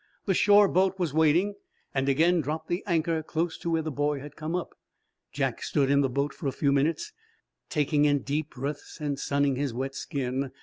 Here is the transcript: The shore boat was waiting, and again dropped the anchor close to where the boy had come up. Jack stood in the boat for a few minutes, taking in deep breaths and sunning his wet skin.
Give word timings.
The 0.25 0.33
shore 0.33 0.67
boat 0.67 0.97
was 0.97 1.13
waiting, 1.13 1.53
and 1.93 2.09
again 2.09 2.41
dropped 2.41 2.69
the 2.69 2.83
anchor 2.87 3.21
close 3.21 3.55
to 3.59 3.69
where 3.69 3.83
the 3.83 3.91
boy 3.91 4.19
had 4.19 4.35
come 4.35 4.55
up. 4.55 4.73
Jack 5.31 5.61
stood 5.61 5.91
in 5.91 6.01
the 6.01 6.09
boat 6.09 6.33
for 6.33 6.47
a 6.47 6.51
few 6.51 6.71
minutes, 6.71 7.13
taking 7.69 8.05
in 8.05 8.23
deep 8.23 8.49
breaths 8.55 8.97
and 8.99 9.19
sunning 9.19 9.57
his 9.57 9.75
wet 9.75 9.93
skin. 9.93 10.49